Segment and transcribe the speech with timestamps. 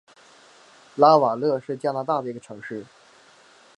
[0.95, 2.83] 拉瓦勒是加拿大的一个城市。